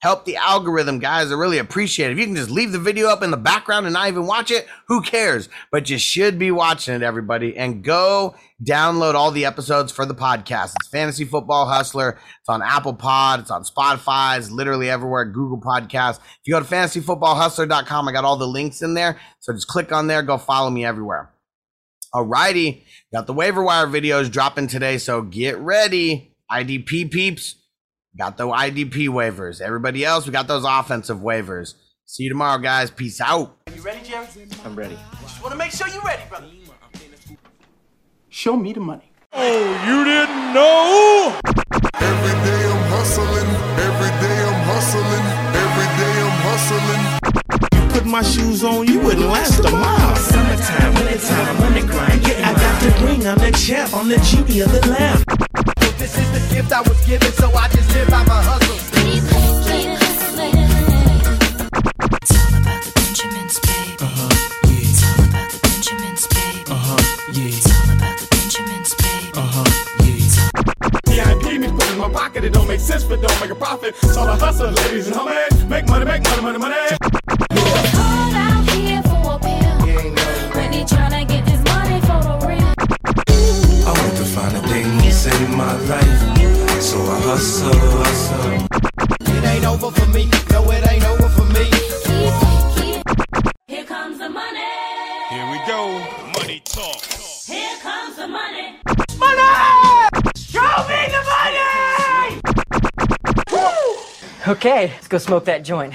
help 0.00 0.24
the 0.24 0.36
algorithm, 0.36 0.98
guys. 0.98 1.30
I 1.30 1.34
really 1.34 1.58
appreciate 1.58 2.10
it. 2.10 2.12
If 2.12 2.18
you 2.18 2.26
can 2.26 2.34
just 2.34 2.50
leave 2.50 2.72
the 2.72 2.78
video 2.78 3.08
up 3.08 3.22
in 3.22 3.30
the 3.30 3.36
background 3.36 3.86
and 3.86 3.92
not 3.92 4.08
even 4.08 4.26
watch 4.26 4.50
it, 4.50 4.66
who 4.88 5.02
cares? 5.02 5.48
But 5.70 5.90
you 5.90 5.98
should 5.98 6.38
be 6.38 6.50
watching 6.50 6.94
it, 6.94 7.02
everybody. 7.02 7.56
And 7.56 7.84
go 7.84 8.34
download 8.64 9.14
all 9.14 9.30
the 9.30 9.44
episodes 9.44 9.92
for 9.92 10.06
the 10.06 10.14
podcast. 10.14 10.74
It's 10.80 10.88
Fantasy 10.88 11.24
Football 11.24 11.66
Hustler. 11.66 12.18
It's 12.40 12.48
on 12.48 12.62
Apple 12.62 12.94
Pod. 12.94 13.40
It's 13.40 13.50
on 13.50 13.64
Spotify. 13.64 14.38
It's 14.38 14.50
literally 14.50 14.90
everywhere. 14.90 15.26
Google 15.26 15.60
Podcasts. 15.60 16.18
If 16.18 16.40
you 16.46 16.54
go 16.54 16.60
to 16.60 16.66
fantasyfootballhustler.com, 16.66 18.08
I 18.08 18.12
got 18.12 18.24
all 18.24 18.36
the 18.36 18.48
links 18.48 18.82
in 18.82 18.94
there. 18.94 19.20
So 19.40 19.52
just 19.52 19.68
click 19.68 19.92
on 19.92 20.06
there. 20.06 20.22
Go 20.22 20.38
follow 20.38 20.70
me 20.70 20.84
everywhere. 20.84 21.30
Alrighty. 22.14 22.84
Got 23.12 23.26
the 23.26 23.34
waiver 23.34 23.62
wire 23.62 23.86
videos 23.86 24.30
dropping 24.30 24.66
today. 24.66 24.98
So 24.98 25.22
get 25.22 25.58
ready. 25.58 26.34
IDP 26.50 27.10
peeps 27.10 27.59
Got 28.18 28.36
the 28.36 28.46
IDP 28.46 29.08
waivers. 29.08 29.60
Everybody 29.60 30.04
else, 30.04 30.26
we 30.26 30.32
got 30.32 30.48
those 30.48 30.64
offensive 30.66 31.18
waivers. 31.18 31.74
See 32.06 32.24
you 32.24 32.28
tomorrow, 32.28 32.58
guys. 32.58 32.90
Peace 32.90 33.20
out. 33.20 33.56
Are 33.68 33.72
you 33.72 33.82
ready, 33.82 34.00
Jerry? 34.02 34.26
I'm 34.64 34.74
ready. 34.74 34.98
Just 35.22 35.40
want 35.40 35.52
to 35.52 35.58
make 35.58 35.70
sure 35.70 35.86
you're 35.88 36.02
ready, 36.02 36.22
brother. 36.28 36.48
Show 38.28 38.56
me 38.56 38.72
the 38.72 38.80
money. 38.80 39.12
Oh, 39.32 39.60
you 39.86 40.04
didn't 40.04 40.54
know? 40.54 41.38
Every 42.00 42.34
day 42.44 42.62
I'm 42.66 42.82
hustling. 42.90 43.48
Every 43.78 44.10
day 44.18 44.38
I'm 44.42 44.60
hustling. 44.66 45.24
Every 45.54 45.88
day 46.00 46.14
I'm 46.26 46.36
hustling. 46.48 47.86
You 47.86 47.92
Put 47.92 48.06
my 48.06 48.22
shoes 48.22 48.64
on, 48.64 48.88
you 48.88 48.98
wouldn't 49.00 49.26
last 49.26 49.60
a 49.60 49.70
mile. 49.70 50.16
Summertime, 50.16 50.94
wintertime, 50.94 51.56
I'm 51.56 51.62
on 51.62 51.72
the 51.74 51.80
grind. 51.86 52.26
Yeah, 52.26 52.50
I 52.50 52.54
got 52.54 52.82
the 52.82 53.06
ring, 53.06 53.26
I'm 53.26 53.38
the 53.38 53.52
champ, 53.56 53.94
I'm 53.94 54.08
the 54.08 54.18
genie 54.18 54.60
of 54.60 54.72
the 54.72 54.88
lamp. 54.90 55.49
This 56.00 56.16
is 56.16 56.30
the 56.32 56.40
gift 56.54 56.72
I 56.72 56.80
was 56.80 56.98
given, 57.04 57.30
so 57.32 57.52
I 57.52 57.68
just 57.68 57.92
live 57.94 58.08
by 58.08 58.24
my 58.24 58.40
hustle. 58.40 58.74
It's 62.22 62.32
all 62.40 62.54
about 62.56 62.80
the 62.82 62.90
Benjamins, 62.96 63.60
baby. 63.60 63.96
Uh-huh, 64.00 64.32
yeah. 64.64 64.80
It's 64.80 65.04
all 65.04 65.20
about 65.28 65.50
the 65.52 65.58
Benjamins, 65.60 66.26
baby. 66.32 66.64
Uh-huh, 66.72 66.96
yeah. 67.36 67.52
It's 67.52 67.68
all 67.68 67.90
about 67.92 68.16
the 68.16 68.26
Benjamins, 68.32 68.94
baby. 68.96 69.28
Uh-huh, 69.36 69.68
yeah. 71.12 71.36
In 71.92 71.98
my 71.98 72.08
pocket, 72.08 72.44
it 72.44 72.54
don't 72.54 72.66
make 72.66 72.80
sense, 72.80 73.04
but 73.04 73.20
don't 73.20 73.38
make 73.42 73.50
a 73.50 73.54
profit. 73.54 73.94
So 73.96 74.22
I 74.22 74.38
hustle, 74.38 74.70
ladies 74.70 75.06
and 75.08 75.16
Here 95.30 95.48
we 95.48 95.58
go. 95.64 95.96
Money 96.40 96.60
talk. 96.64 97.04
Here 97.46 97.76
comes 97.78 98.16
the 98.16 98.26
money. 98.26 98.80
Money! 99.16 100.08
Show 100.34 100.60
me 100.88 101.06
the 101.06 101.22
money! 101.30 102.40
Woo! 103.52 104.52
Okay, 104.52 104.88
let's 104.88 105.06
go 105.06 105.18
smoke 105.18 105.44
that 105.44 105.62
joint. 105.62 105.94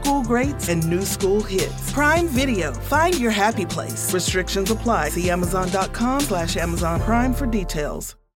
school 0.00 0.22
greats 0.22 0.68
and 0.68 0.86
new 0.88 1.02
school 1.02 1.42
hits. 1.42 1.92
Prime 1.92 2.28
Video, 2.28 2.72
find 2.72 3.18
your 3.18 3.30
happy 3.30 3.66
place. 3.66 4.12
Restrictions 4.14 4.70
apply. 4.70 5.10
See 5.10 5.30
Amazon.com 5.30 6.20
slash 6.20 6.56
Amazon 6.56 7.00
Prime 7.00 7.34
for 7.34 7.46
details. 7.46 8.19